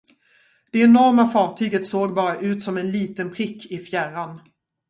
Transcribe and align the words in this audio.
Det 0.71 0.79
enorma 0.83 1.27
fartyget 1.27 1.87
såg 1.87 2.13
bara 2.13 2.39
ut 2.39 2.63
som 2.63 2.77
en 2.77 2.91
liten 2.91 3.33
prick 3.33 3.65
i 3.71 3.77
fjärran. 3.77 4.39